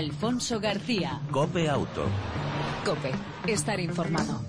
[0.00, 1.20] Alfonso García.
[1.30, 2.06] Cope Auto.
[2.86, 3.12] Cope,
[3.46, 4.40] estar informado.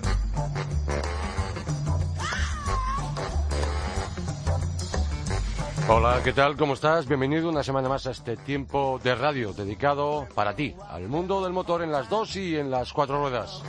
[5.90, 6.56] Hola, ¿qué tal?
[6.56, 7.06] ¿Cómo estás?
[7.06, 11.52] Bienvenido una semana más a este tiempo de radio dedicado para ti, al mundo del
[11.52, 13.62] motor en las dos y en las cuatro ruedas.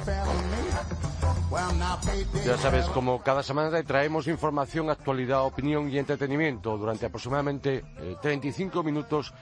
[2.46, 7.84] Ya sabes, como cada semana te traemos información, actualidad, opinión y entretenimiento durante aproximadamente
[8.22, 9.34] 35 eh, minutos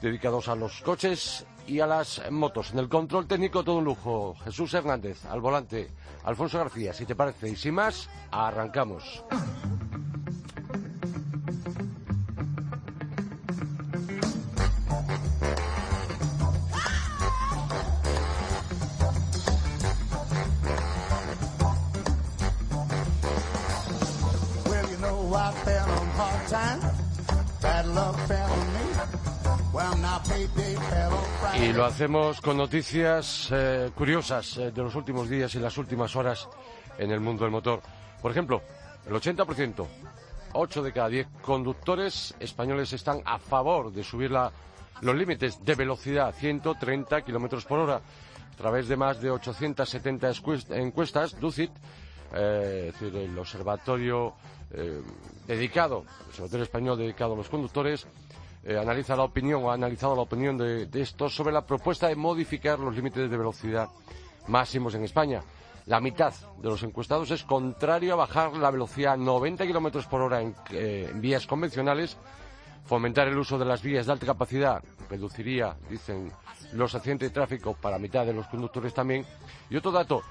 [0.00, 2.72] dedicados a los coches y a las motos.
[2.72, 4.34] En el control técnico todo un lujo.
[4.44, 5.90] Jesús Hernández, al volante.
[6.24, 7.48] Alfonso García, si te parece.
[7.48, 9.24] Y sin más, arrancamos.
[31.58, 36.16] Y lo hacemos con noticias eh, curiosas eh, de los últimos días y las últimas
[36.16, 36.48] horas
[36.96, 37.82] en el mundo del motor.
[38.22, 38.62] Por ejemplo,
[39.06, 39.86] el 80%,
[40.52, 46.28] 8 de cada 10 conductores españoles están a favor de subir los límites de velocidad
[46.28, 47.96] a 130 kilómetros por hora.
[47.96, 50.32] A través de más de 870
[50.70, 51.70] encuestas, DUCIT,
[52.34, 54.34] eh, es decir, el observatorio
[55.46, 58.06] dedicado, el observatorio español dedicado a los conductores,
[58.64, 62.08] eh, analiza la opinión o ha analizado la opinión de, de estos sobre la propuesta
[62.08, 63.88] de modificar los límites de velocidad
[64.48, 65.42] máximos en España.
[65.86, 70.20] La mitad de los encuestados es contrario a bajar la velocidad a 90 kilómetros por
[70.20, 72.16] hora eh, en, vías convencionales.
[72.84, 76.32] Fomentar el uso de las vías de alta capacidad reduciría, dicen,
[76.72, 79.24] los accidentes de tráfico para mitad de los conductores también.
[79.68, 80.22] Y otro dato,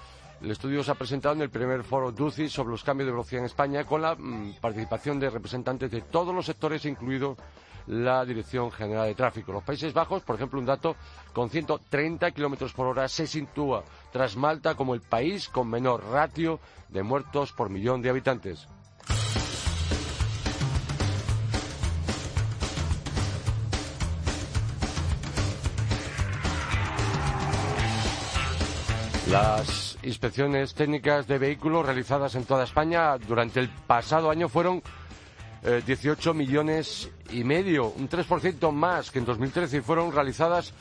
[0.41, 3.41] el estudio se ha presentado en el primer foro DUCI sobre los cambios de velocidad
[3.41, 7.35] en España con la mm, participación de representantes de todos los sectores, incluido
[7.89, 9.51] la Dirección General de Tráfico.
[9.51, 10.95] Los Países Bajos, por ejemplo, un dato,
[11.33, 16.59] con 130 kilómetros por hora se sitúa tras Malta como el país con menor ratio
[16.89, 18.67] de muertos por millón de habitantes.
[29.29, 34.81] Las inspecciones técnicas de vehículos realizadas en toda España durante el pasado año fueron
[35.63, 40.73] 18 eh, millones y medio, un 3% más que en 2013 y fueron realizadas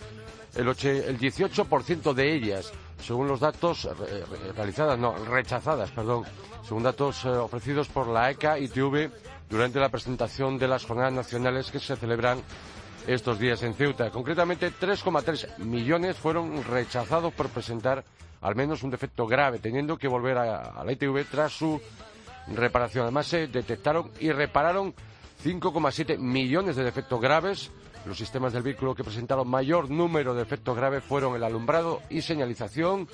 [0.55, 3.89] el, el 18% de ellas, según los datos
[4.57, 6.25] realizadas, no, rechazadas, perdón,
[6.63, 9.11] según datos eh, ofrecidos por la ECA y TV
[9.49, 12.43] durante la presentación de las jornadas nacionales que se celebran
[13.07, 14.11] estos días en Ceuta.
[14.11, 18.05] Concretamente, 3,3 millones fueron rechazados por presentar
[18.41, 21.81] al menos un defecto grave, teniendo que volver a la ITV tras su
[22.55, 23.05] reparación.
[23.05, 24.95] Además, se detectaron y repararon
[25.45, 27.71] 5,7 millones de defectos graves.
[28.07, 32.23] Los sistemas del vehículo que presentaron mayor número de defectos graves fueron el alumbrado y
[32.23, 33.09] señalización.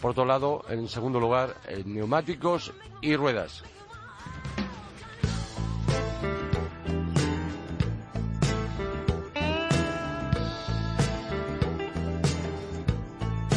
[0.00, 3.62] Por otro lado, en segundo lugar, neumáticos y ruedas.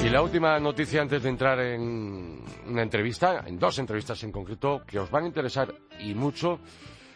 [0.04, 2.43] Y la última noticia antes de entrar en
[2.74, 6.60] una entrevista, en dos entrevistas en concreto, que os van a interesar y mucho.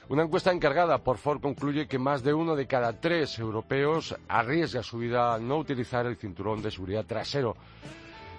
[0.10, 4.84] Una encuesta encargada por Ford concluye que más de uno de cada tres europeos arriesga
[4.84, 7.56] su vida a no utilizar el cinturón de seguridad trasero.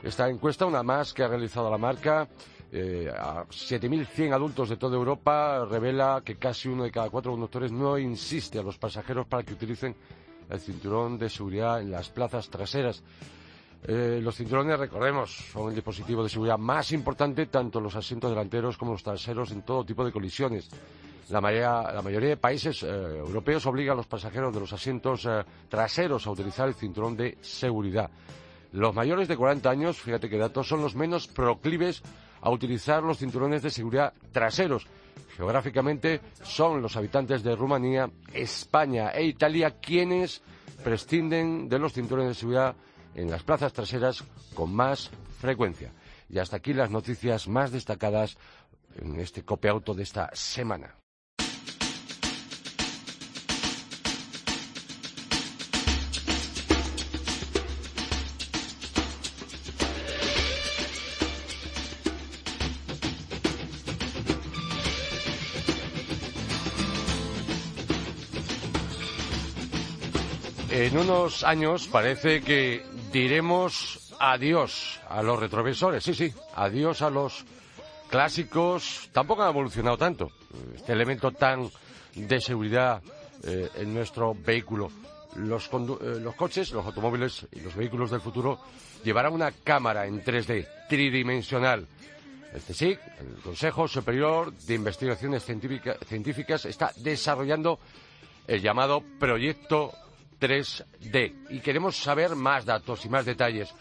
[0.02, 2.28] Esta encuesta, una más que ha realizado la marca,
[2.70, 7.72] eh, a 7.100 adultos de toda Europa, revela que casi uno de cada cuatro conductores
[7.72, 9.96] no insiste a los pasajeros para que utilicen
[10.48, 13.02] el cinturón de seguridad en las plazas traseras.
[13.86, 18.76] Eh, los cinturones, recordemos, son el dispositivo de seguridad más importante, tanto los asientos delanteros
[18.76, 20.68] como los traseros, en todo tipo de colisiones.
[21.30, 22.86] La mayoría, de países eh,
[23.18, 27.36] europeos obliga a los pasajeros de los asientos eh, traseros a utilizar el cinturón de
[27.42, 28.10] seguridad.
[28.72, 32.02] Los mayores de 40 años, fíjate qué datos, son los menos proclives
[32.40, 34.86] a utilizar los cinturones de seguridad traseros.
[35.36, 40.42] Geográficamente son los habitantes de Rumanía, España e Italia quienes
[40.82, 42.74] prescinden de los cinturones de seguridad
[43.18, 44.22] en las plazas traseras
[44.54, 45.10] con más
[45.40, 45.92] frecuencia.
[46.28, 48.38] Y hasta aquí las noticias más destacadas
[48.96, 50.94] en este auto de esta semana.
[70.70, 76.04] En unos años parece que diremos adiós a los retrovisores.
[76.04, 77.44] Sí, sí, adiós a los
[78.08, 79.08] clásicos.
[79.12, 80.30] Tampoco han evolucionado tanto.
[80.74, 81.70] Este elemento tan
[82.14, 83.02] de seguridad
[83.44, 84.90] eh, en nuestro vehículo.
[85.36, 85.68] los,
[86.36, 88.58] coches, los automóviles y los vehículos del futuro
[89.04, 91.86] llevarán una cámara en 3D tridimensional.
[92.52, 97.78] El CSIC, el Consejo Superior de Investigaciones Científicas, está desarrollando
[98.46, 99.92] el llamado Proyecto
[100.38, 103.74] 3D y queremos saber más datos y más detalles.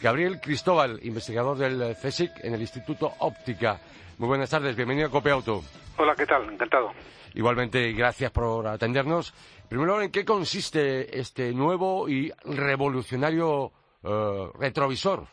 [0.00, 3.80] Gabriel Cristóbal, investigador del CSIC en el Instituto Óptica.
[4.18, 5.62] Muy buenas tardes, bienvenido a Copiauto.
[5.96, 6.52] Hola, ¿qué tal?
[6.52, 6.92] Encantado.
[7.34, 9.32] Igualmente, gracias por atendernos.
[9.68, 13.72] Primero, ¿en qué consiste este nuevo y revolucionario
[14.02, 15.26] eh, retrovisor?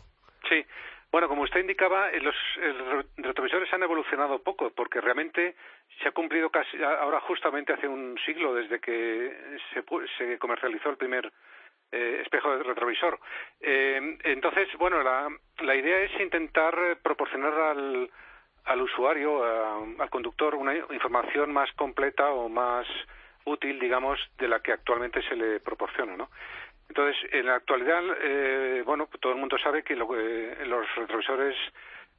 [0.47, 0.63] Sí,
[1.11, 2.35] bueno, como usted indicaba, eh, los,
[3.17, 5.55] retrovisores han evolucionado poco, porque realmente
[6.01, 11.31] se ha cumplido casi ahora justamente hace un siglo desde que se, comercializó el primer
[11.91, 13.19] eh, espejo de retrovisor.
[13.61, 15.27] entonces, bueno, la,
[15.61, 18.09] la idea es intentar proporcionar al,
[18.65, 19.43] al usuario,
[19.99, 22.87] al conductor, una información más completa o más
[23.45, 26.29] útil, digamos, de la que actualmente se le proporciona, ¿no?
[26.87, 31.55] Entonces, en la actualidad, eh, bueno, todo el mundo sabe que eh, los retrovisores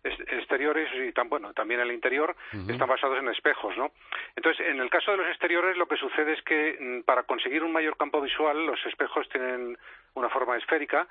[0.03, 2.35] exteriores y tan, bueno, también el interior
[2.69, 3.93] están basados en espejos, ¿no?
[4.35, 7.63] Entonces, en el caso de los exteriores, lo que sucede es que mm, para conseguir
[7.63, 9.77] un mayor campo visual, los espejos tienen
[10.15, 11.07] una forma esférica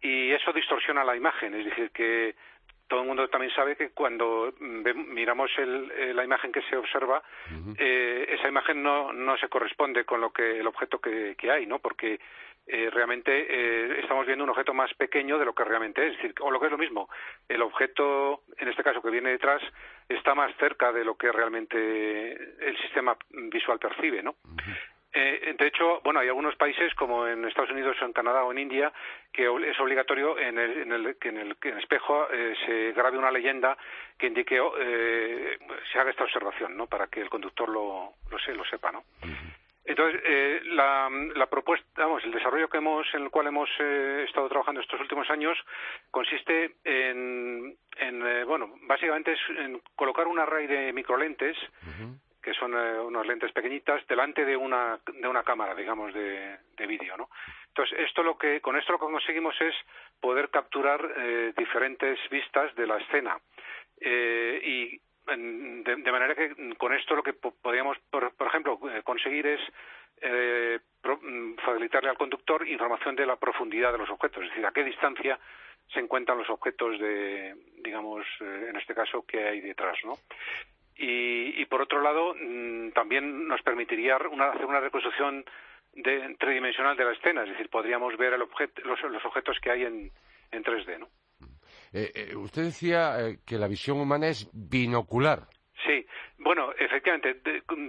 [0.00, 2.34] y eso distorsiona la imagen, es decir, que
[2.92, 7.22] todo el mundo también sabe que cuando miramos eh, la imagen que se observa,
[7.78, 11.78] eh, esa imagen no, no se corresponde con lo que el objeto que, hay, ¿no?
[11.78, 12.20] Porque
[12.66, 16.50] eh, realmente estamos viendo un objeto más pequeño de lo que realmente es, decir, o
[16.50, 17.08] lo que es lo mismo,
[17.48, 19.62] el objeto, en este caso que viene detrás,
[20.08, 24.36] está más cerca de lo que realmente el sistema visual percibe, ¿no?
[25.14, 28.58] Eh, de hecho, bueno, hay algunos países como en Estados Unidos, en Canadá o en
[28.58, 28.92] India
[29.30, 33.30] que es obligatorio en el, en el, que en el, espejo eh, se grabe una
[33.30, 33.76] leyenda
[34.18, 35.58] que indique eh,
[35.92, 36.86] se haga esta observación, ¿no?
[36.86, 39.04] Para que el conductor lo, lo, lo sepa, ¿no?
[39.84, 44.24] Entonces, eh, la, la, propuesta, vamos, el desarrollo que hemos, en el cual hemos eh,
[44.28, 45.58] estado trabajando estos últimos años
[46.10, 51.56] consiste en, en eh, bueno, básicamente es en colocar un array de microlentes
[52.42, 56.86] que son eh, unas lentes pequeñitas, delante de una, de una cámara, digamos, de, de
[56.86, 57.28] vídeo, ¿no?
[57.68, 59.74] Entonces, esto lo que, con esto lo que conseguimos es
[60.20, 63.38] poder capturar eh, diferentes vistas de la escena.
[64.00, 69.60] Eh, y de, manera que con esto lo que podríamos, por, ejemplo, conseguir es
[70.22, 74.84] mm, facilitarle al conductor información de la profundidad de los objetos, es decir, a qué
[74.84, 75.38] distancia
[75.92, 80.18] se encuentran los objetos de, digamos, en este caso, que hay detrás, ¿no?
[80.96, 85.44] Y, por otro lado, mm, también nos permitiría hacer una reconstrucción
[86.38, 90.10] tridimensional de la escena, es decir, podríamos ver los, objetos que hay en,
[90.50, 91.08] en 3D, ¿no?
[91.92, 95.46] Eh, eh, usted decía eh, que la visión humana es binocular.
[95.86, 96.06] Sí,
[96.38, 97.40] bueno, efectivamente,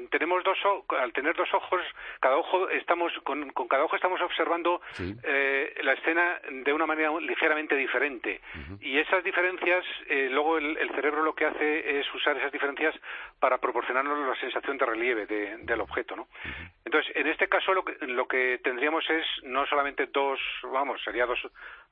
[0.09, 0.57] tenemos dos
[0.99, 1.81] al tener dos ojos,
[2.19, 7.75] cada ojo estamos con, cada ojo estamos observando eh, la escena de una manera ligeramente
[7.75, 8.41] diferente
[8.79, 12.95] y esas diferencias eh, luego el, cerebro lo que hace es usar esas diferencias
[13.39, 16.27] para proporcionarnos la sensación de relieve del objeto, ¿no?
[16.93, 21.25] Entonces, en este caso lo que, lo que tendríamos es no solamente dos, vamos, sería
[21.25, 21.39] dos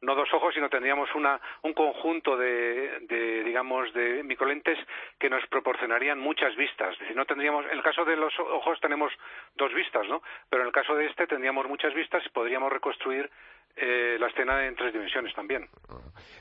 [0.02, 4.78] no dos ojos, sino tendríamos una, un conjunto de, digamos, de microlentes
[5.20, 6.94] que nos proporcionarían muchas vistas.
[6.94, 9.12] Es decir, no tendríamos, en el caso de los ojos tenemos
[9.56, 10.22] dos vistas, ¿no?
[10.52, 13.28] Pero en el caso de este tendríamos muchas vistas y podríamos reconstruir
[13.76, 15.68] eh, la escena en tres dimensiones también.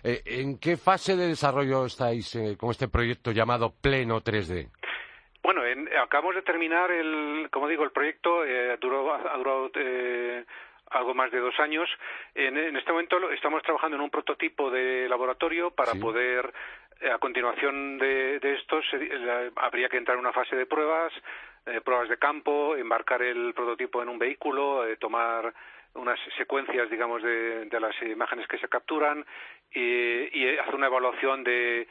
[0.04, 4.68] Eh, ¿En qué fase de desarrollo estáis eh, con este proyecto llamado Pleno 3D?
[5.42, 5.62] Bueno,
[6.02, 9.14] acabamos de terminar el, como digo, el proyecto ha durado
[10.90, 11.88] algo más de dos años.
[12.34, 16.52] En, este momento estamos trabajando en un prototipo de laboratorio para poder,
[17.00, 18.84] eh, a continuación de, estos,
[19.56, 21.12] habría que entrar en una fase de pruebas,
[21.66, 25.52] eh, pruebas de campo, embarcar el prototipo en un vehículo, eh, tomar
[25.94, 29.24] unas secuencias, digamos, de, las imágenes que se capturan
[29.72, 31.86] y hacer una evaluación de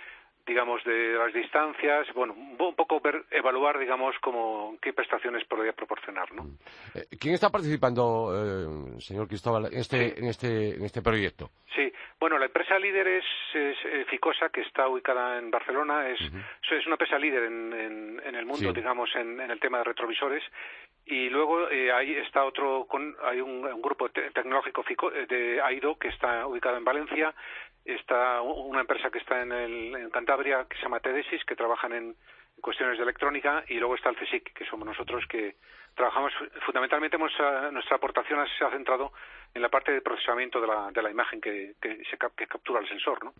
[0.45, 6.31] digamos, de las distancias, bueno, un poco ver, evaluar, digamos, como qué prestaciones podría proporcionar,
[6.33, 6.47] ¿no?
[6.95, 11.51] Eh, ¿Quién está participando, eh, señor Cristóbal, en este, en este, en este proyecto?
[11.75, 16.85] Sí, bueno, la empresa líder es, eh, Ficosa, que está ubicada en Barcelona, es, es
[16.85, 20.43] una empresa líder en, en, el mundo, digamos, en, el tema de retrovisores,
[21.05, 26.77] y luego ahí está otro, con, hay un, grupo tecnológico de AIDO que está ubicado
[26.77, 27.33] en Valencia,
[27.85, 31.93] está una empresa que está en, el, en Cantabria que se llama Tedesis, que trabajan
[31.93, 32.15] en
[32.61, 35.55] cuestiones de electrónica, y luego está el CSIC, que somos nosotros que
[35.95, 36.31] trabajamos,
[36.65, 39.11] fundamentalmente nuestra, nuestra aportación se ha centrado
[39.53, 42.79] en la parte de procesamiento de la, de la imagen que, que, se, que captura
[42.81, 43.23] el sensor.
[43.23, 43.33] ¿no?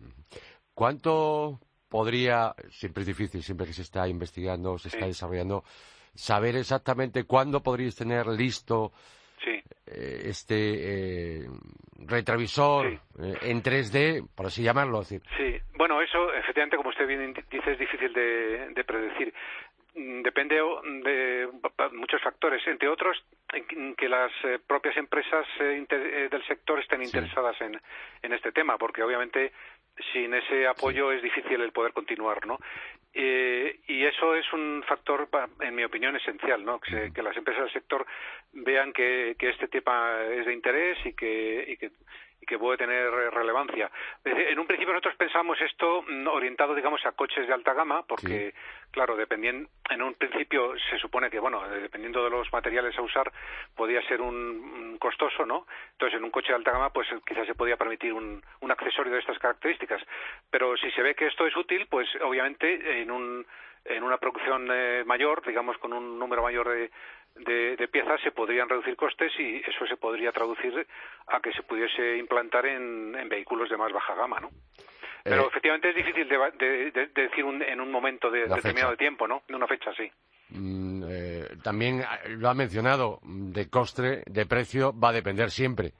[0.74, 5.64] ¿Cuánto podría, siempre es difícil, siempre que se está investigando, se está desarrollando,
[6.14, 8.92] saber exactamente cuándo podríais tener listo
[9.92, 11.46] Eh, este
[12.06, 15.02] retrovisor en 3D, por así llamarlo.
[15.02, 15.18] Sí,
[15.74, 19.34] bueno, eso efectivamente, como usted bien dice, es difícil de predecir.
[19.94, 21.48] Mm, depende de
[21.92, 23.16] muchos factores, entre otros
[23.96, 27.80] que las eh, propias empresas eh, eh, del sector estén interesadas en,
[28.22, 29.52] en, este tema, porque obviamente
[30.12, 32.58] sin ese apoyo es difícil el poder continuar, ¿no?
[33.12, 35.28] y eso es un factor,
[35.60, 36.78] en mi opinión, esencial, ¿no?
[36.78, 38.06] Que, que las empresas del sector
[38.52, 41.90] vean que, que, este tema es de interés y que, y que
[42.50, 43.88] que puede tener relevancia.
[44.24, 48.52] En un principio nosotros pensamos esto mm, orientado, digamos, a coches de alta gama, porque,
[48.90, 53.30] claro, dependiendo, en un principio se supone que, bueno, dependiendo de los materiales a usar,
[53.76, 55.64] podía ser un, costoso, ¿no?
[55.92, 59.12] Entonces, en un coche de alta gama, pues quizás se podía permitir un, un accesorio
[59.12, 60.02] de estas características.
[60.50, 63.46] Pero si se ve que esto es útil, pues obviamente en un
[63.84, 66.90] en una producción eh, mayor, digamos con un número mayor de,
[67.36, 70.86] de, piezas se podrían reducir costes y eso se podría traducir
[71.28, 74.50] a que se pudiese implantar en, vehículos de más baja gama, ¿no?
[75.22, 79.42] Pero eh, efectivamente es difícil de, decir en un momento de, determinado de tiempo, ¿no?
[79.48, 80.10] De una fecha, sí.
[80.50, 85.92] Mm, eh, también lo ha mencionado, de coste, de precio, va a depender siempre.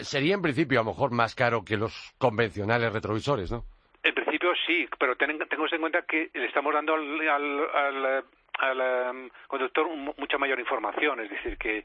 [0.00, 3.64] Sería en principio a lo mejor más caro que los convencionales retrovisores, ¿no?
[4.02, 8.24] En principio sí, pero ten, en cuenta que le estamos dando al al
[8.62, 11.84] em, conductor mucha mayor información, es decir, que,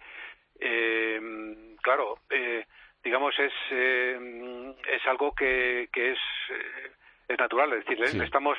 [0.60, 2.65] em, claro, eh,
[3.03, 6.92] digamos, es, em, es algo que, que es, eh,
[7.27, 8.58] es natural, es decir, estamos,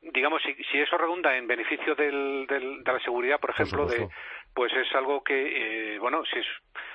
[0.00, 4.08] digamos, si, si, eso redunda en beneficio del, del, de la seguridad, por ejemplo, de,
[4.54, 6.46] pues es algo que, eh, bueno, si es,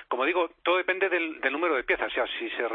[0.08, 2.66] como digo, todo depende del, del número de piezas, o sea, si se,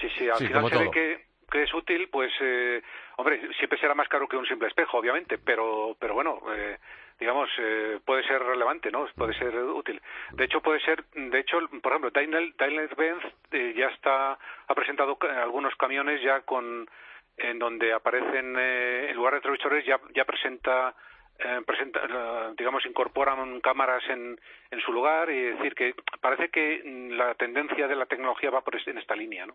[0.00, 2.80] si, si al final se ve que, que es útil, pues, eh,
[3.16, 6.78] hombre, siempre será más caro que un simple espejo, obviamente, pero, pero bueno, eh,
[7.20, 9.06] digamos, eh, puede ser relevante, ¿no?
[9.14, 10.00] Puede ser útil.
[10.32, 13.22] De hecho, puede ser, de hecho, por ejemplo, Daimler-Benz
[13.52, 16.88] eh, ya está, ha presentado algunos camiones ya con,
[17.36, 20.94] en donde aparecen, eh, en lugar de retrovisores, ya, ya presenta
[21.42, 24.38] eh, presenta, eh, digamos, incorporan cámaras en,
[24.70, 26.82] en, su lugar y decir que parece que
[27.16, 29.46] la tendencia de la tecnología va por este, en esta línea.
[29.46, 29.54] ¿no?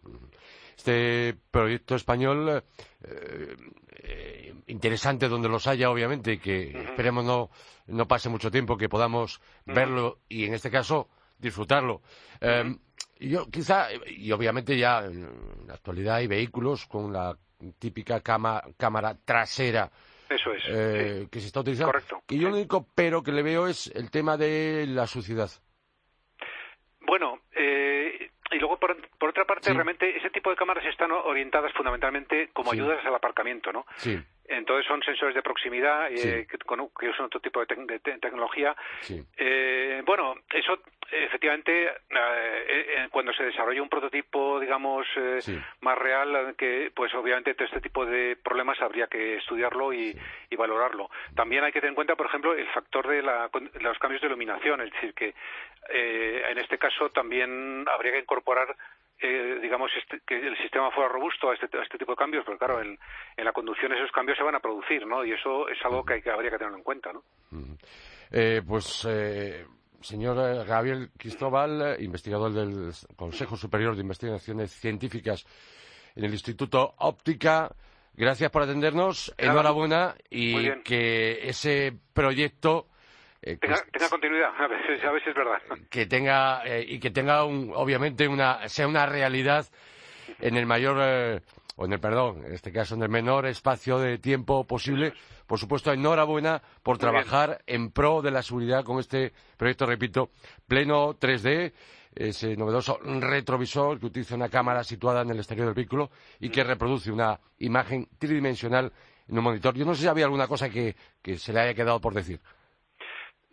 [0.75, 2.63] Este proyecto español,
[3.04, 7.50] eh, interesante donde los haya, obviamente, que esperemos no,
[7.88, 12.01] no pase mucho tiempo, que podamos verlo y, en este caso, disfrutarlo.
[13.20, 17.38] yo quizá, y obviamente ya en la actualidad hay vehículos con la
[17.77, 19.92] típica cámara trasera
[20.29, 20.63] eso es.
[20.67, 21.91] Eh, que se está utilizando.
[21.91, 22.22] Correcto.
[22.29, 25.50] Y yo lo único pero que le veo es el tema de la suciedad.
[27.01, 28.96] Bueno, eh, y luego por,
[29.29, 33.86] otra parte, realmente ese tipo de cámaras están orientadas fundamentalmente como ayudas al aparcamiento, ¿no?
[33.98, 34.17] Sí.
[34.47, 38.75] Entonces son sensores de proximidad eh, que, que, usan otro tipo de, tecnología.
[39.37, 40.79] Eh, bueno, eso
[41.11, 45.07] efectivamente eh, eh, cuando se desarrolla un prototipo, digamos,
[45.81, 50.15] más real, que pues obviamente todo este tipo de problemas habría que estudiarlo y,
[50.55, 51.09] valorarlo.
[51.35, 54.27] También hay que tener en cuenta, por ejemplo, el factor de, de los cambios de
[54.27, 55.33] iluminación, es decir, que
[55.89, 58.73] en este caso también habría que incorporar
[59.19, 62.57] eh, digamos, este, que el sistema fuera robusto a este, este tipo de cambios, pero
[62.57, 62.98] claro, en,
[63.38, 65.24] la conducción esos cambios se van a producir, ¿no?
[65.24, 67.24] Y eso es algo que, habría que tener en cuenta, ¿no?
[68.31, 69.65] Eh, pues, eh,
[70.01, 75.45] señor Gabriel Cristóbal, investigador del Consejo Superior de Investigaciones Científicas
[76.15, 77.74] en el Instituto Óptica,
[78.13, 82.88] gracias por atendernos, enhorabuena y que ese proyecto
[83.45, 85.61] eh, tenga, continuidad, a veces, es verdad.
[85.91, 89.67] Que tenga, eh, y que tenga, un, obviamente, una, sea una realidad
[90.39, 91.41] en el mayor, eh,
[91.75, 95.13] o en el, perdón, en este caso en el menor espacio de tiempo posible.
[95.45, 100.31] Por supuesto, enhorabuena por trabajar en pro de la seguridad con este proyecto, repito,
[100.67, 101.71] pleno 3D,
[102.15, 106.09] ese novedoso retrovisor que utiliza una cámara situada en el exterior del vehículo
[106.39, 108.91] y que reproduce una imagen tridimensional
[109.27, 109.75] en un monitor.
[109.75, 110.95] Yo no sé si había alguna cosa que
[111.37, 112.39] se le haya quedado por decir.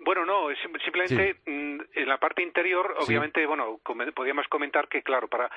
[0.05, 0.49] Bueno, no,
[0.85, 3.79] simplemente mm, en la parte interior, obviamente, bueno,
[4.15, 5.49] podríamos comentar que, claro, para,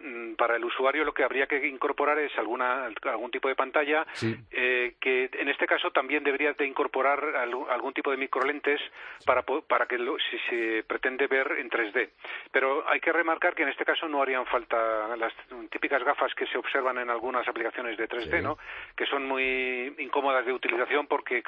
[0.00, 4.06] mm, para, el usuario lo que habría que incorporar es alguna, algún tipo de pantalla,
[4.50, 8.80] eh, que en este caso también debería de incorporar algún, tipo de microlentes
[9.26, 9.98] para, para que
[10.30, 12.10] si se pretende ver en 3D.
[12.52, 15.32] Pero hay que remarcar que en este caso no harían falta las
[15.70, 18.58] típicas gafas que se observan en algunas aplicaciones de 3D, ¿no?
[18.96, 21.42] Que son muy incómodas de utilización porque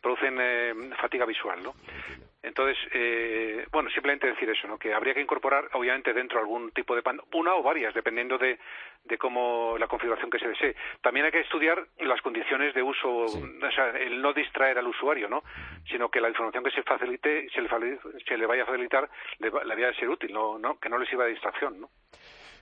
[0.00, 1.74] producen eh, fatiga visual, ¿no?
[2.40, 4.78] Entonces, eh, bueno, simplemente decir eso, ¿no?
[4.78, 8.58] Que habría que incorporar, obviamente, dentro algún tipo de pan, una o varias, dependiendo de,
[9.04, 10.76] de cómo la configuración que se desee.
[11.02, 15.28] También hay que estudiar las condiciones de uso, o sea, el no distraer al usuario,
[15.28, 15.42] ¿no?
[15.90, 17.68] Sino que la información que se facilite, se le,
[18.26, 20.58] se le vaya a facilitar, le, le vaya a ser útil, ¿no?
[20.58, 20.78] ¿no?
[20.78, 21.90] que no les iba de distracción, ¿no?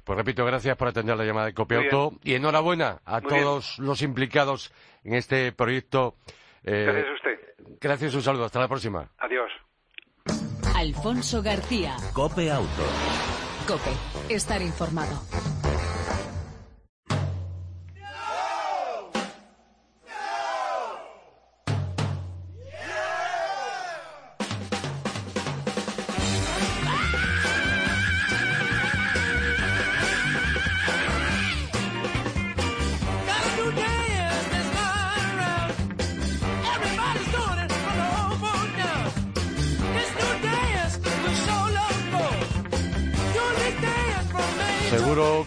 [0.04, 4.72] Pues repito, gracias por atender la llamada de Copiauto y enhorabuena a todos los implicados
[5.04, 6.14] en este proyecto.
[6.64, 7.45] Eh, gracias a usted.
[7.80, 8.44] Gracias, un saludo.
[8.44, 9.10] Hasta la próxima.
[9.18, 9.50] Adiós.
[10.74, 11.96] Alfonso García.
[12.12, 12.68] Cope Auto.
[13.66, 13.90] Cope.
[14.34, 15.55] Estar informado.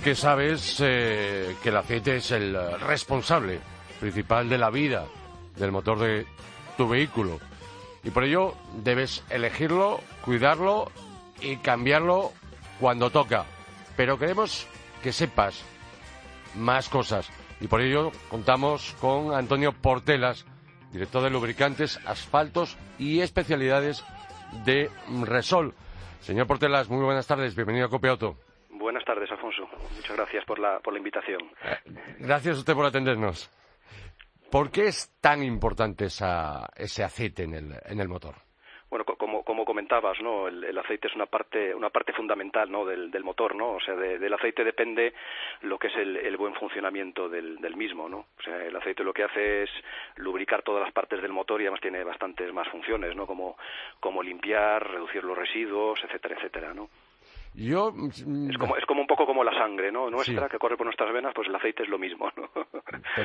[0.10, 3.60] Que sabes eh, que el aceite es el responsable
[4.00, 5.06] principal de la vida
[5.56, 6.26] del motor de
[6.78, 7.38] tu vehículo.
[8.04, 10.90] Y por ello debes elegirlo, cuidarlo
[11.42, 12.32] y cambiarlo
[12.80, 13.46] cuando toca.
[13.96, 14.68] Pero queremos
[15.04, 15.64] que sepas
[16.56, 17.32] más cosas.
[17.62, 20.48] Y por ello contamos con Antonio Portelas,
[20.92, 24.04] director de lubricantes, asfaltos y especialidades
[24.66, 24.90] de
[25.22, 25.76] Resol.
[26.22, 27.56] Señor Portelas, muy buenas tardes.
[27.56, 28.38] Bienvenido a Copiauto.
[28.72, 29.70] Buenas tardes, Alfonso.
[29.96, 31.42] Muchas gracias por la, por la invitación.
[31.64, 31.78] Eh,
[32.20, 33.50] gracias a usted por atendernos.
[34.52, 38.36] ¿Por qué es tan importante ese aceite en el, en el motor?
[38.90, 40.48] Bueno, como, como comentabas, ¿no?
[40.48, 42.86] El, aceite es una parte, una parte fundamental, ¿no?
[42.86, 43.74] Del, del motor, ¿no?
[43.74, 45.14] O sea, del aceite depende
[45.62, 48.26] lo que es el, el buen funcionamiento del, del, mismo, ¿no?
[48.40, 49.70] O sea, el aceite lo que hace es
[50.16, 53.28] lubricar todas las partes del motor y además tiene bastantes más funciones, ¿no?
[53.28, 53.58] Como,
[54.00, 56.90] como limpiar, reducir los residuos, etcétera, etcétera, ¿no?
[57.60, 57.94] Yo...
[58.10, 60.10] Es como, es como un poco como la sangre, ¿no?
[60.10, 62.50] Nuestra, que corre por nuestras venas, pues el aceite es lo mismo, ¿no?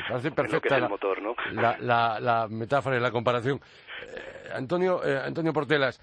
[0.08, 1.36] parece perfecta el motor, ¿no?
[1.52, 3.60] la, la, la, metáfora y la comparación.
[4.02, 6.00] Eh, Antonio, eh, Antonio Portelas,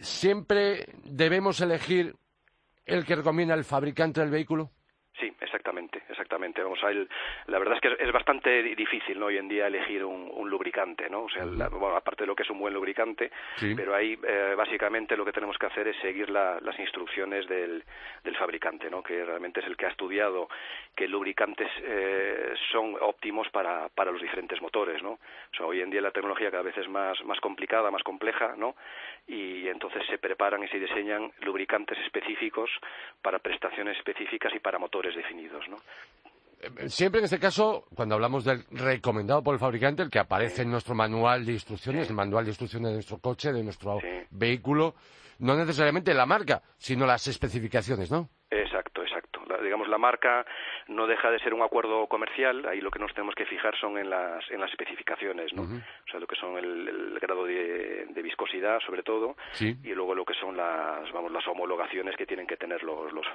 [0.00, 2.14] ¿siempre debemos elegir
[2.86, 4.70] el que recomienda el fabricante del vehículo?
[6.44, 6.62] Exactamente.
[6.62, 9.26] Vamos a la verdad es que es, bastante difícil ¿no?
[9.26, 11.24] hoy en día elegir un, un lubricante, ¿no?
[11.24, 13.30] O sea, bueno, aparte de lo que es un buen lubricante,
[13.76, 17.82] pero ahí eh, básicamente lo que tenemos que hacer es seguir la, las instrucciones del,
[18.22, 19.02] del fabricante, ¿no?
[19.02, 20.48] Que realmente es el que ha estudiado
[20.94, 25.12] qué lubricantes eh, son óptimos para, para los diferentes motores, ¿no?
[25.12, 28.54] O sea, hoy en día la tecnología cada vez es más, más complicada, más compleja,
[28.56, 28.76] ¿no?
[29.26, 32.70] Y entonces se preparan y se diseñan lubricantes específicos
[33.22, 35.78] para prestaciones específicas y para motores definidos, ¿no?
[36.86, 40.70] Siempre en este caso, cuando hablamos del recomendado por el fabricante, el que aparece en
[40.70, 43.98] nuestro manual de instrucciones, el manual de instrucciones de nuestro coche, de nuestro
[44.30, 44.94] vehículo,
[45.38, 48.28] no necesariamente la marca, sino las especificaciones, ¿no?
[48.50, 49.40] Exacto, exacto.
[49.62, 50.44] digamos, la marca
[50.88, 53.98] no deja de ser un acuerdo comercial, ahí lo que nos tenemos que fijar son
[53.98, 55.62] en las, en las especificaciones, ¿no?
[55.62, 60.34] O sea, lo que son el, grado de, viscosidad, sobre todo, y luego lo que
[60.34, 63.26] son las, vamos, las homologaciones que tienen que tener los, los,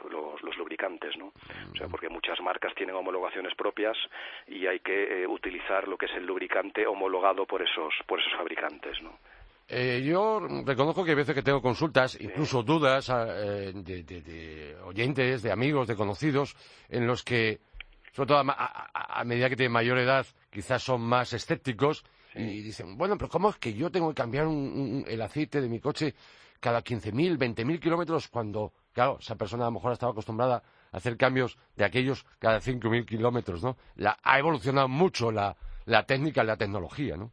[0.43, 1.31] los, lubricantes, ¿no?
[1.71, 3.97] O sea, porque muchas marcas tienen homologaciones propias
[4.47, 8.33] y hay que eh, utilizar lo que es el lubricante homologado por esos, por esos
[8.33, 9.17] fabricantes, ¿no?
[9.71, 15.51] Eh, yo reconozco que hay veces que tengo consultas, incluso dudas eh, de, oyentes, de
[15.51, 16.55] amigos, de conocidos,
[16.89, 17.61] en los que,
[18.11, 22.03] sobre todo a, medida que tienen mayor edad, quizás son más escépticos
[22.33, 25.79] y dicen, bueno, pero ¿cómo es que yo tengo que cambiar el aceite de mi
[25.79, 26.15] coche
[26.59, 31.15] cada 15.000, 20.000 kilómetros cuando, claro, esa persona a lo mejor estaba acostumbrada a hacer
[31.15, 33.77] cambios de aquellos cada 5.000 kilómetros, ¿no?
[33.95, 35.55] La, ha evolucionado mucho la,
[35.85, 37.31] la técnica, la tecnología, ¿no?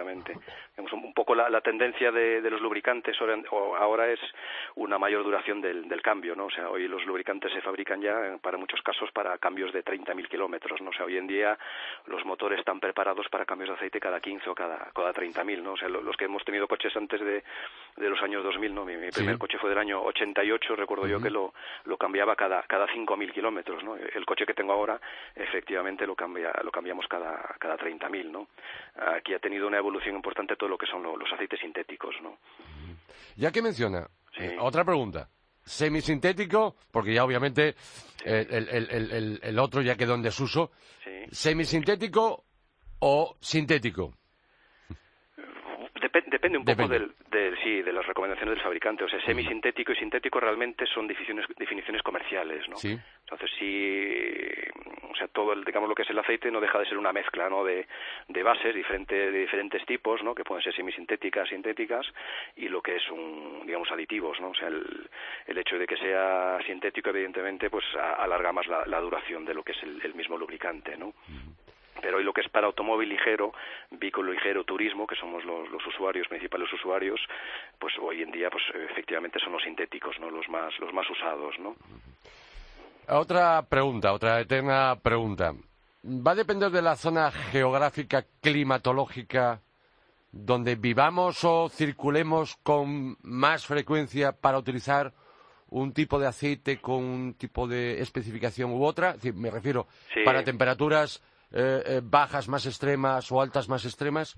[0.00, 0.60] Sí, sí, efectivamente
[0.92, 3.16] un poco la, tendencia de, los lubricantes
[3.78, 4.20] ahora es
[4.76, 6.46] una mayor duración del, cambio, ¿no?
[6.46, 10.28] O sea, hoy los lubricantes se fabrican ya, para muchos casos, para cambios de 30.000
[10.28, 10.90] kilómetros, ¿no?
[10.90, 11.58] O sea, hoy en día
[12.06, 15.72] los motores están preparados para cambios de aceite cada 15 o cada, cada 30.000, ¿no?
[15.72, 17.42] O sea, los que hemos tenido coches antes de,
[17.96, 18.84] los años 2000, ¿no?
[18.84, 21.52] Mi, primer coche fue del año 88, recuerdo yo que lo,
[21.84, 23.96] lo cambiaba cada, cada 5.000 kilómetros, ¿no?
[23.96, 24.98] El coche que tengo ahora,
[25.34, 28.48] efectivamente, lo, cambia, lo cambiamos cada, cada 30.000, ¿no?
[28.96, 32.38] Aquí ha tenido una evolución importante todo lo que son los aceites sintéticos, ¿no?
[33.36, 35.28] Ya que menciona, eh, otra pregunta.
[35.62, 37.74] Semisintético, porque ya obviamente
[38.24, 40.70] el, otro ya quedó en desuso.
[41.30, 42.44] ¿Semisintético
[43.00, 44.14] o sintético?
[46.00, 47.12] Depende un poco del,
[47.62, 49.04] sí, de las recomendaciones del fabricante.
[49.04, 52.76] O sea, semisintético y sintético realmente son definiciones, definiciones comerciales, ¿no?
[52.76, 52.98] Sí.
[53.20, 54.52] Entonces, sí,
[55.10, 57.12] o sea, todo, el, digamos, lo que es el aceite no deja de ser una
[57.12, 57.64] mezcla, ¿no?
[57.64, 57.86] De,
[58.28, 60.34] de bases diferente, de diferentes tipos, ¿no?
[60.34, 62.06] Que pueden ser semisintéticas, sintéticas,
[62.56, 64.50] y lo que es un, digamos, aditivos, ¿no?
[64.50, 65.08] O sea, el,
[65.46, 69.72] el hecho de que sea sintético, evidentemente, pues alarga más la, duración de lo que
[69.72, 71.14] es el, mismo lubricante, ¿no?
[72.00, 73.52] Pero hoy lo que es para automóvil ligero,
[73.90, 77.20] vehículo ligero, turismo, que somos los, los, usuarios, principales usuarios,
[77.78, 80.30] pues hoy en día, pues efectivamente son los sintéticos, ¿no?
[80.30, 81.76] Los más, los más usados, ¿no?
[83.08, 85.52] Otra pregunta, otra eterna pregunta.
[86.04, 89.60] ¿Va a depender de la zona geográfica, climatológica,
[90.32, 95.12] donde vivamos o circulemos con más frecuencia para utilizar
[95.68, 99.16] un tipo de aceite con un tipo de especificación u otra?
[99.34, 99.86] me refiero
[100.24, 104.36] para temperaturas eh, eh, bajas más extremas o altas más extremas.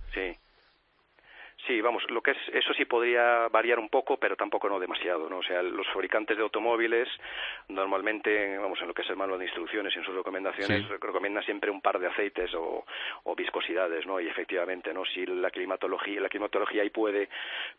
[1.66, 5.28] Sí, vamos, lo que es eso sí podría variar un poco, pero tampoco no demasiado,
[5.30, 5.38] ¿no?
[5.38, 7.08] O sea, los fabricantes de automóviles
[7.68, 11.44] normalmente, vamos, en lo que es el manual de instrucciones y en sus recomendaciones recomiendan
[11.44, 12.84] siempre un par de aceites o,
[13.22, 14.18] o, viscosidades, ¿no?
[14.18, 15.04] Y efectivamente, ¿no?
[15.04, 17.28] Si la climatología, la climatología ahí puede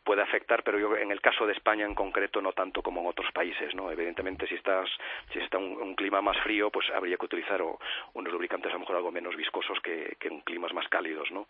[0.06, 3.08] puede afectar, pero yo en el caso de España en concreto no tanto como en
[3.08, 3.92] otros países, ¿no?
[3.92, 4.90] Evidentemente si estás
[5.34, 8.96] si está un, clima más frío, pues habría que utilizar unos lubricantes a lo mejor
[8.96, 11.48] algo menos viscosos que, que en climas más cálidos, ¿no?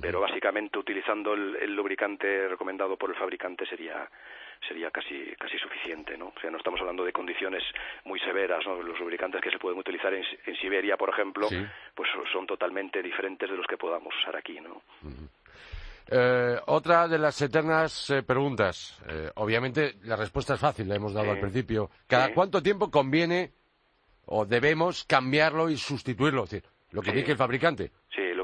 [0.00, 4.08] Pero básicamente utilizando el, lubricante recomendado por el fabricante sería
[4.68, 6.28] sería casi casi suficiente, ¿no?
[6.36, 7.62] O sea, no estamos hablando de condiciones
[8.04, 8.80] muy severas, ¿no?
[8.82, 10.24] Los lubricantes que se pueden utilizar en,
[10.60, 11.48] Siberia, por ejemplo,
[11.94, 14.82] pues son totalmente diferentes de los que podamos usar aquí, ¿no?
[16.12, 19.00] Eh, otra de las eternas eh, preguntas.
[19.08, 21.90] Eh, obviamente la respuesta es fácil, la hemos dado al principio.
[22.06, 23.52] ¿Cada cuánto tiempo conviene
[24.26, 26.44] o debemos cambiarlo y sustituirlo?
[26.44, 27.92] Es decir, lo que dice el fabricante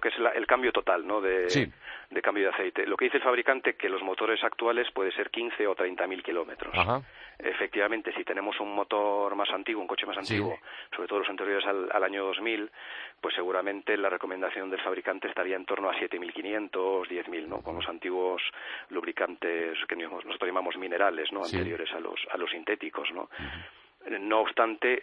[0.06, 1.20] que es el cambio total ¿no?
[1.20, 1.46] de,
[2.10, 2.86] de, cambio de aceite.
[2.86, 6.22] Lo que dice el fabricante que los motores actuales puede ser 15 o 30 mil
[6.22, 6.74] kilómetros.
[7.38, 10.58] Efectivamente, si tenemos un motor más antiguo, un coche más antiguo,
[10.94, 12.70] sobre todo los anteriores al, al, año 2000,
[13.20, 17.60] pues seguramente la recomendación del fabricante estaría en torno a 7.500, 10.000, ¿no?
[17.60, 18.40] Con los antiguos
[18.88, 21.44] lubricantes que nosotros llamamos minerales, ¿no?
[21.44, 23.28] Anteriores a los, a los sintéticos, ¿no?
[24.08, 25.02] No obstante,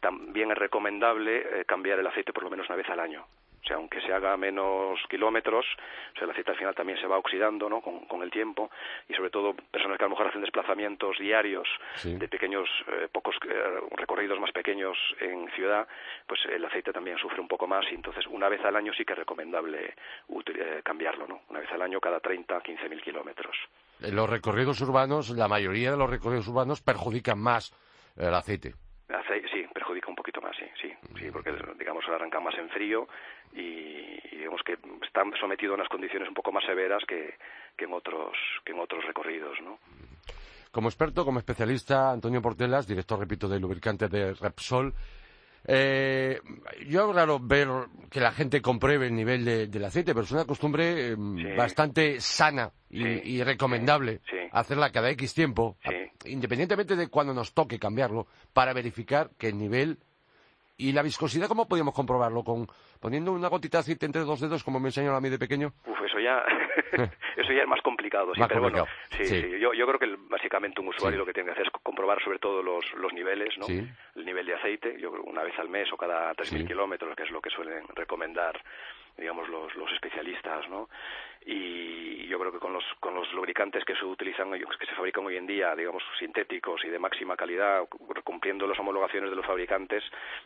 [0.00, 3.26] también es recomendable eh, cambiar el aceite por lo menos una vez al año.
[3.64, 5.64] O sea, aunque se haga menos kilómetros,
[6.12, 7.80] o sea, el aceite al final también se va oxidando, ¿no?
[7.80, 8.70] Con, el tiempo
[9.08, 11.68] y sobre todo personas que a lo mejor hacen desplazamientos diarios
[12.04, 15.86] de pequeños, eh, pocos eh, recorridos más pequeños en ciudad,
[16.26, 19.04] pues el aceite también sufre un poco más y entonces una vez al año sí
[19.04, 19.94] que es recomendable
[20.46, 21.42] eh, cambiarlo, ¿no?
[21.50, 23.56] Una vez al año cada 30, 15 mil kilómetros.
[24.00, 27.72] Los recorridos urbanos, la mayoría de los recorridos urbanos perjudican más
[28.16, 28.74] el aceite.
[29.52, 30.56] sí, perjudica un poquito más,
[31.18, 33.08] sí, porque digamos arranca más en frío
[33.52, 37.34] y, digamos que está sometido a unas condiciones un poco más severas que,
[37.76, 39.78] que en otros que en otros recorridos, ¿no?
[40.70, 44.92] Como experto, como especialista, Antonio Portelas, director, repito, de lubricante de Repsol,
[45.66, 46.40] eh,
[46.86, 47.68] yo raro ver
[48.10, 52.70] que la gente compruebe el nivel del aceite, pero es una costumbre em, bastante sana
[52.90, 54.20] y, recomendable
[54.52, 55.78] hacerla cada X tiempo,
[56.26, 59.98] independientemente de cuando nos toque cambiarlo, para verificar que el nivel
[60.76, 62.42] ¿Y la viscosidad cómo podíamos comprobarlo?
[62.42, 62.66] ¿Con,
[63.00, 65.72] ¿Poniendo una gotita de aceite entre dos dedos como me enseñó a mí de pequeño?
[65.86, 66.42] Uf, eso ya,
[67.36, 68.34] eso ya es más complicado.
[68.34, 69.42] Sí, pero Bueno, sí, sí.
[69.60, 72.38] Yo, yo creo que básicamente un usuario lo que tiene que hacer es comprobar sobre
[72.38, 73.66] todo los, los niveles, ¿no?
[73.68, 77.22] El nivel de aceite, yo creo una vez al mes o cada 3.000 kilómetros, que
[77.22, 78.60] es lo que suelen recomendar
[79.16, 80.88] digamos los, los especialistas no
[81.46, 85.26] y yo creo que con los con los lubricantes que se utilizan que se fabrican
[85.26, 87.86] hoy en día digamos sintéticos y de máxima calidad
[88.24, 90.02] cumpliendo las homologaciones de los fabricantes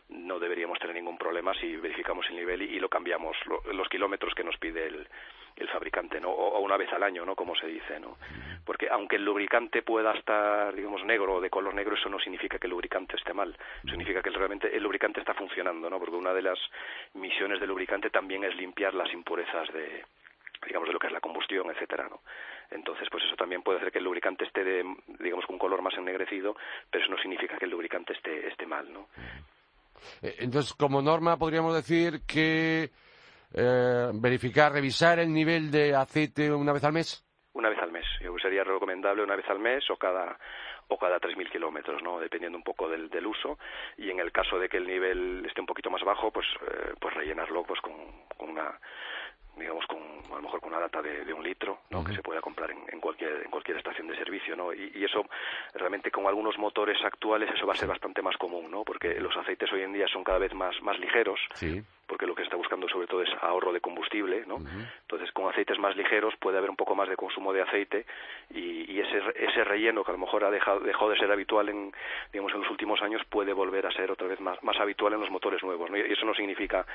[0.09, 3.37] no deberíamos tener ningún problema si verificamos el nivel y, lo cambiamos
[3.73, 5.07] los kilómetros que nos pide el,
[5.55, 8.17] el fabricante no o, una vez al año no como se dice no
[8.65, 12.59] porque aunque el lubricante pueda estar digamos negro o de color negro eso no significa
[12.59, 13.55] que el lubricante esté mal.
[13.83, 16.59] Significa que realmente el lubricante está funcionando no porque una de las
[17.49, 20.03] misiones del lubricante también es limpiar las impurezas de
[20.65, 22.19] digamos de lo que es la combustión, etcétera, ¿no?
[22.69, 24.83] Entonces, pues eso también puede hacer que el lubricante esté de,
[25.19, 26.55] digamos con un color más ennegrecido,
[26.91, 29.07] pero eso no significa que el lubricante esté esté mal, ¿no?
[30.21, 32.91] Eh, entonces, como norma podríamos decir que
[33.53, 37.25] eh, verificar, revisar el nivel de aceite una vez al mes.
[37.53, 38.05] Una vez al mes.
[38.21, 40.37] Yo sería recomendable una vez al mes o cada
[40.89, 42.19] o cada 3.000 kilómetros, ¿no?
[42.19, 43.57] dependiendo un poco del, del, uso.
[43.97, 46.93] Y en el caso de que el nivel esté un poquito más bajo, pues, eh,
[46.99, 47.93] pues rellenarlo pues con,
[48.37, 48.79] con una
[49.55, 52.01] digamos con a lo mejor con una data de, un litro ¿no?
[52.03, 55.03] que se pueda comprar en, en, cualquier en cualquier estación de servicio no y, y,
[55.03, 55.25] eso
[55.73, 59.35] realmente con algunos motores actuales eso va a ser bastante más común no porque los
[59.35, 62.45] aceites hoy en día son cada vez más más ligeros sí porque lo que se
[62.45, 64.57] está buscando sobre todo es ahorro de combustible, ¿no?
[65.01, 68.05] Entonces, con aceites más ligeros puede haber un poco más de consumo de aceite
[68.49, 71.69] y, y ese, ese relleno que a lo mejor ha dejado, dejó de ser habitual
[71.69, 71.93] en,
[72.33, 75.21] digamos, en los últimos años puede volver a ser otra vez más, más habitual en
[75.21, 75.97] los motores nuevos, ¿no?
[75.97, 76.85] Y eso no significa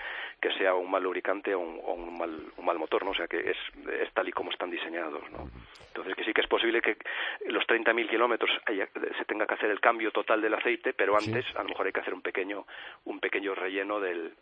[0.41, 3.13] que sea un mal lubricante o un, un, mal, un mal motor, ¿no?
[3.13, 3.57] O sea, que es,
[4.01, 5.49] es tal y como están diseñados, ¿no?
[5.89, 6.97] Entonces, que sí que es posible que
[7.47, 11.63] los 30.000 kilómetros se tenga que hacer el cambio total del aceite, pero antes a
[11.63, 12.67] lo mejor hay que hacer un pequeño,
[13.05, 14.33] un pequeño relleno del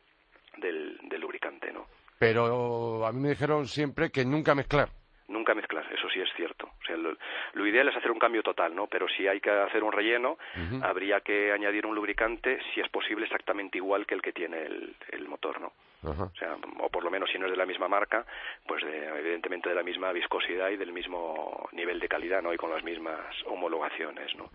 [0.59, 1.87] del, del lubricante, ¿no?
[2.19, 4.88] Pero a mí me dijeron siempre que nunca mezclar.
[5.29, 6.67] Nunca mezclar, eso sí es cierto.
[6.67, 7.17] O sea, lo,
[7.55, 8.87] lo ideal es hacer un cambio total, ¿no?
[8.87, 10.37] Pero si hay que hacer un relleno,
[10.83, 14.95] habría que añadir un lubricante, si es posible, exactamente igual que el que tiene el,
[15.11, 15.73] el motor, ¿no?
[16.05, 18.27] O sea, o por lo menos si no es de la misma marca,
[18.67, 22.53] pues de- evidentemente de la misma viscosidad y del mismo nivel de calidad, ¿no?
[22.53, 24.51] Y con las mismas homologaciones, ¿no?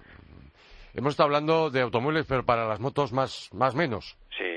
[0.93, 4.17] Hemos estado hablando de automóviles, pero para las motos más, más menos.
[4.37, 4.56] Sí,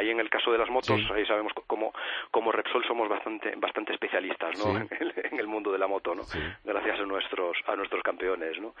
[0.00, 1.08] ahí en el caso de las motos, Sí.
[1.14, 1.92] ahí sabemos como
[2.30, 4.64] como Repsol somos bastante bastante especialistas, ¿no?
[4.78, 4.86] Sí.
[5.00, 6.22] En, el, en el mundo de la moto, ¿no?
[6.24, 6.38] Sí.
[6.64, 8.74] Gracias a nuestros a nuestros campeones, ¿no?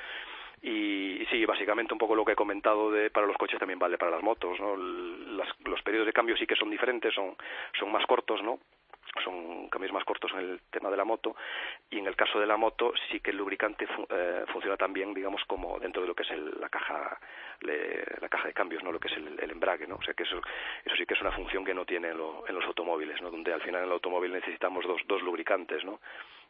[0.62, 3.78] Y, y sí, básicamente un poco lo que he comentado de para los coches también
[3.78, 4.76] vale para las motos, ¿no?
[4.76, 7.34] Las- los periodos de cambio sí que son diferentes, son
[7.78, 8.58] son más cortos, ¿no?
[9.24, 11.34] Son cambios más cortos en el tema de la moto
[11.90, 15.12] y en el caso de la moto sí que el lubricante fu- eh, funciona también
[15.12, 17.18] digamos como dentro de lo que es el- la caja
[17.60, 20.14] le- la caja de cambios no lo que es el, el embrague no o sea
[20.14, 20.40] que eso
[20.84, 23.30] eso sí que es una función que no tiene en, lo- en los automóviles no
[23.30, 26.00] donde al final en el automóvil necesitamos dos dos lubricantes no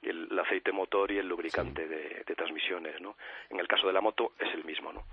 [0.03, 3.17] el, el aceite motor y el lubricante de, de transmisiones no
[3.49, 5.05] en el caso de la moto es el mismo no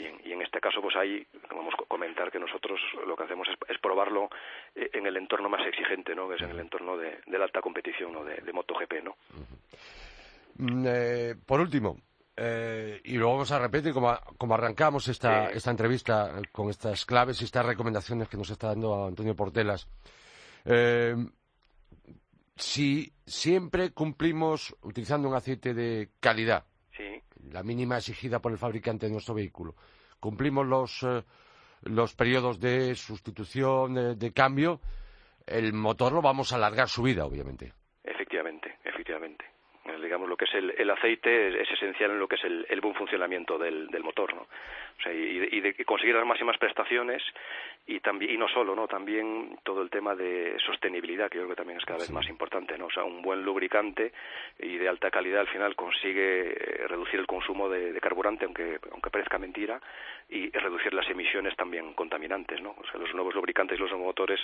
[0.00, 3.24] y en, y en este caso, pues ahí vamos a comentar que nosotros lo que
[3.24, 4.28] hacemos es, es probarlo
[4.74, 6.28] eh, en el entorno más exigente, ¿no?
[6.28, 9.16] Que es en el entorno de, de la alta competición o de, de MotoGP, ¿no?
[10.56, 11.98] Mm, eh, por último,
[12.36, 15.56] eh, y luego vamos a repetir como, como arrancamos esta, Sí.
[15.58, 19.86] esta entrevista eh, con estas claves y estas recomendaciones que nos está dando Antonio Portelas.
[20.64, 21.14] Eh,
[22.56, 26.64] si siempre cumplimos utilizando un aceite de calidad,
[26.96, 29.74] Sí, la mínima exigida por el fabricante de nuestro vehículo,
[30.18, 31.22] cumplimos los, eh,
[31.82, 34.80] los periodos de sustitución, de, de cambio,
[35.46, 37.72] el motor lo vamos a alargar su vida, obviamente.
[38.04, 39.44] efectivamente, efectivamente.
[39.84, 42.66] Digamos, lo que es el, el aceite es, es esencial en lo que es el,
[42.68, 44.42] el buen funcionamiento del, del motor, ¿no?
[44.42, 47.22] O sea, y, y de conseguir las máximas prestaciones
[47.86, 48.86] y también y no solo, ¿no?
[48.86, 52.28] También todo el tema de sostenibilidad, que yo creo que también es cada vez más
[52.28, 52.86] importante, ¿no?
[52.86, 54.12] O sea, un buen lubricante
[54.58, 58.78] y de alta calidad al final consigue eh, reducir el consumo de, de carburante, aunque
[58.92, 59.80] aunque parezca mentira,
[60.28, 62.74] y reducir las emisiones también contaminantes, ¿no?
[62.78, 64.40] O sea, los nuevos lubricantes y los nuevos motores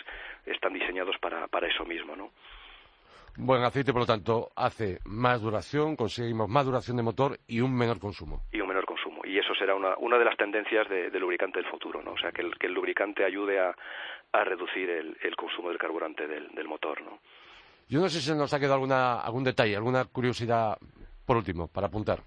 [0.46, 2.32] están diseñados para para eso mismo, ¿no?
[3.38, 7.74] Buen aceite, por lo tanto, hace más duración, conseguimos más duración de motor y un
[7.76, 8.40] menor consumo.
[8.52, 9.20] y un menor consumo.
[9.24, 12.12] Y eso será una, una de las tendencias de, del lubricante del futuro, ¿no?
[12.12, 13.74] O sea, que el, que el lubricante ayude a,
[14.32, 17.18] a reducir el, el consumo del carburante del, del motor, ¿no?
[17.88, 20.76] Yo no sé si nos ha quedado alguna, algún detalle, alguna curiosidad,
[21.26, 22.20] por último, para apuntar.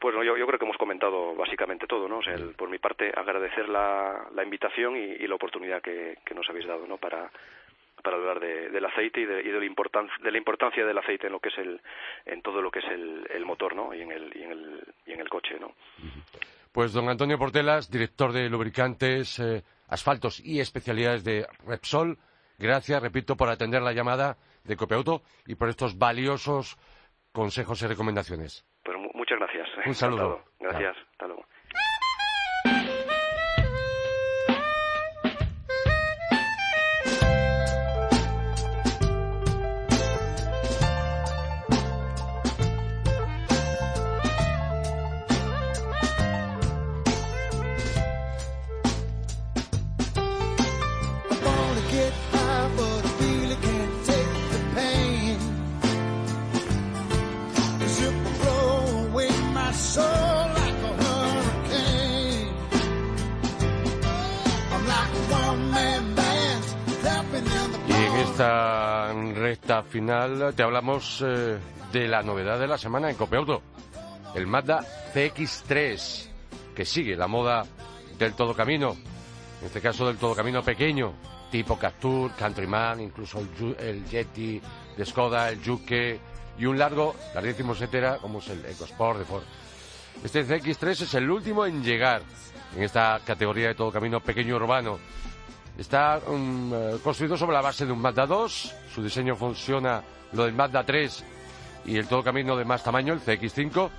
[0.00, 2.18] Pues no, yo, yo creo que hemos comentado básicamente todo, ¿no?
[2.18, 6.18] O sea, el- por mi parte, agradecer la, la invitación y, y la oportunidad que,
[6.24, 6.96] que nos habéis dado, ¿no?
[6.98, 7.30] Para,
[8.06, 10.96] para hablar de- del aceite y, de, y de, la importan- de la importancia del
[10.96, 11.80] aceite en lo que es el,
[12.24, 13.92] en todo lo que es el, el motor, ¿no?
[13.92, 15.74] Y en el, y en el, y en el coche, ¿no?
[16.72, 22.18] Pues don Antonio Portelas, director de lubricantes, eh, asfaltos y especialidades de Repsol,
[22.58, 26.76] gracias, repito, por atender la llamada de Copiauto y por estos valiosos
[27.32, 28.64] consejos y recomendaciones.
[28.84, 29.68] Pues mu- muchas gracias.
[29.86, 30.44] Un saludo.
[30.60, 30.96] Gracias.
[31.12, 31.35] Hasta luego.
[69.96, 71.56] Final te hablamos eh,
[71.90, 73.62] de la novedad de la semana en Copiauto,
[74.34, 76.28] el Mazda CX3,
[76.74, 77.64] que sigue la moda
[78.18, 78.94] del todo camino,
[79.60, 81.14] en este caso del todo camino pequeño,
[81.50, 84.60] tipo Captur, Countryman, incluso el, el Yeti
[84.98, 86.20] de Skoda, el Juke
[86.58, 89.44] y un largo, larguísimo etcétera, como es el EcoSport de Ford.
[90.22, 92.20] Este CX3 es el último en llegar
[92.76, 94.98] en esta categoría de todo camino pequeño urbano.
[95.78, 98.74] Está mm, eh, construido sobre la base de un Mazda 2.
[98.94, 101.24] Su diseño funciona lo del Mazda 3
[101.86, 103.90] y el todo camino de más tamaño, el CX5.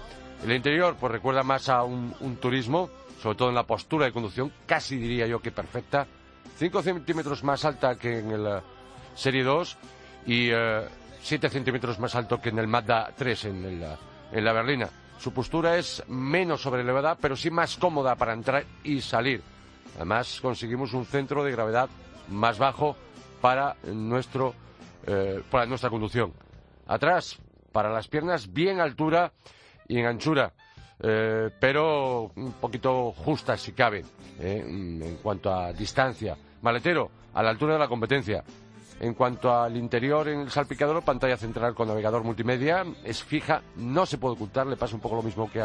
[0.43, 2.89] El interior, pues recuerda más a un, turismo,
[3.21, 6.07] sobre todo en la postura de conducción, casi diría yo que perfecta.
[6.57, 8.61] 5 centímetros más alta que en el eh,
[9.15, 9.77] Serie 2
[10.27, 10.49] y
[11.21, 13.97] 7 centímetros más alto que en el Mazda 3 en, eh,
[14.31, 14.89] en la berlina.
[15.19, 19.41] Su postura es menos sobrelevada, pero sí más cómoda para entrar y salir.
[19.97, 21.89] Además, conseguimos un centro de gravedad
[22.29, 22.95] más bajo
[23.41, 24.53] para, nuestro,
[25.05, 26.33] eh, para nuestra conducción.
[26.85, 27.37] Atrás,
[27.71, 29.33] para las piernas, bien altura
[29.87, 30.53] y en anchura,
[30.99, 34.03] eh, pero un poquito justa si cabe,
[34.39, 36.37] eh, en cuanto a distancia.
[36.61, 38.43] Maletero, a la altura de la competencia.
[38.99, 44.07] En cuanto al interior en el salpicador, pantalla central con navegador multimedia, es fija, no
[44.07, 45.63] se puede ocultar, le pasa un poco lo mismo que,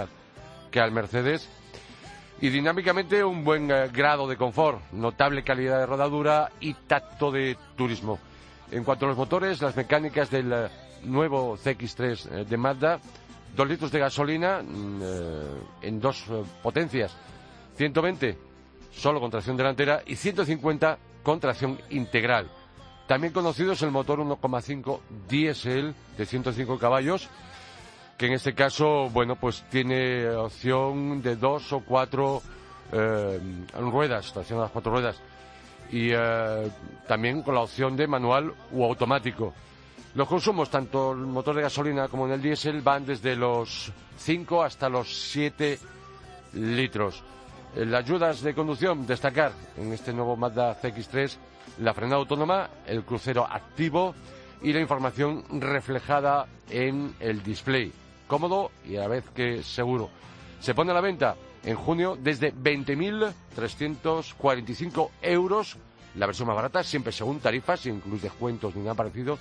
[0.70, 1.48] que al Mercedes.
[2.42, 7.56] Y dinámicamente un buen eh, grado de confort, notable calidad de rodadura y tacto de
[7.76, 8.18] turismo.
[8.72, 10.68] En cuanto a los motores, las mecánicas del eh,
[11.04, 12.98] nuevo CX3 eh, de Mazda,
[13.54, 15.02] dos litros de gasolina mm,
[15.82, 16.24] en dos
[16.64, 17.16] potencias,
[17.76, 18.36] 120
[18.90, 22.50] solo con tracción delantera y 150 con tracción integral.
[23.06, 27.28] También conocido es el motor 1,5 diésel de 105 caballos,
[28.22, 32.40] que en este caso, bueno, pues tiene opción de dos o cuatro
[32.92, 33.40] eh,
[33.76, 35.20] ruedas, tracción a las cuatro ruedas,
[35.90, 36.70] y eh,
[37.08, 39.52] también con la opción de manual u automático.
[40.14, 44.62] Los consumos, tanto el motor de gasolina como en el diésel, van desde los 5
[44.62, 45.80] hasta los 7
[46.52, 47.24] litros.
[47.74, 51.38] Eh, las ayudas de conducción, destacar en este nuevo Mazda CX3
[51.80, 54.14] la frenada autónoma, el crucero activo
[54.62, 57.92] y la información reflejada en el display.
[58.26, 60.10] Cómodo y a la vez que seguro.
[60.60, 65.78] Se pone a la venta en junio desde 20.345 euros.
[66.14, 69.38] La versión más barata, siempre según tarifas, sin incluir descuentos ni nada parecido.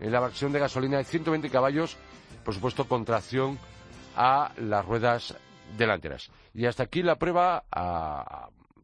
[0.00, 1.96] En la versión de gasolina de 120 caballos,
[2.44, 3.58] por supuesto, con tracción
[4.16, 5.36] a las ruedas
[5.76, 6.30] delanteras.
[6.54, 7.64] Y hasta aquí la prueba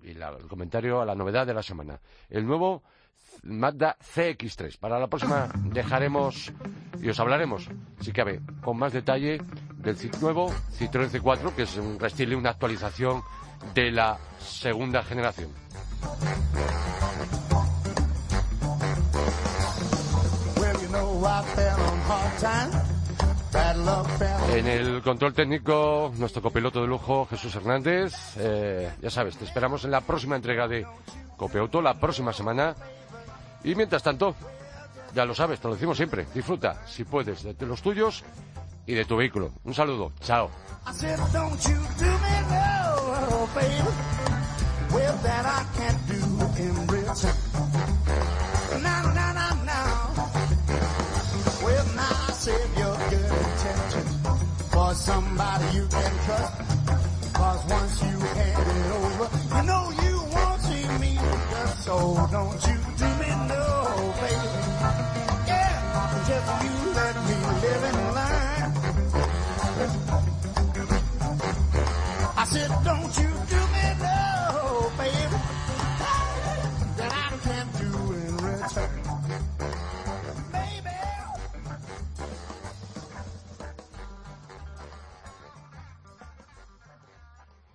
[0.03, 2.01] y el comentario a la novedad de la semana.
[2.29, 2.83] El nuevo
[3.43, 4.79] Mazda CX3.
[4.79, 6.53] Para la próxima dejaremos
[7.01, 7.69] y os hablaremos,
[8.01, 9.41] si cabe, con más detalle
[9.77, 13.23] del nuevo Citroën C4, que es un restyle, una actualización
[13.75, 15.51] de la segunda generación.
[24.55, 28.15] En el control técnico, nuestro copiloto de lujo, Jesús Hernández.
[28.39, 30.87] Eh, ya sabes, te esperamos en la próxima entrega de
[31.37, 32.75] Copiauto, la próxima semana.
[33.65, 34.37] Y mientras tanto,
[35.15, 38.23] ya lo sabes, te lo decimos siempre, disfruta, si puedes, de los tuyos
[38.87, 39.51] y de tu vehículo.
[39.65, 40.51] Un saludo, chao.
[54.75, 55.87] for somebody you
[72.85, 73.44] don't you